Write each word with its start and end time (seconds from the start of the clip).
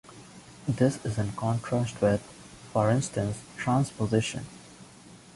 This 0.67 0.97
is 1.05 1.19
in 1.19 1.33
contrast 1.33 2.01
with, 2.01 2.21
for 2.73 2.89
instance, 2.89 3.37
transposition. 3.55 4.47